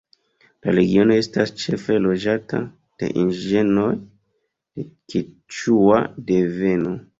[0.67, 2.63] La regiono estas ĉefe loĝata
[3.03, 6.03] de indiĝenoj de keĉua
[6.35, 6.99] deveno.